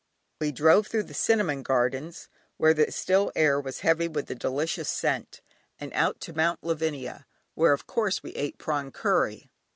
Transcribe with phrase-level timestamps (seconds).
[0.39, 4.89] We drove through the Cinnamon gardens, where the still air was heavy with the delicious
[4.89, 5.41] scent,
[5.79, 9.51] and out to Mount Lavinia, where, of course, we ate prawn curry.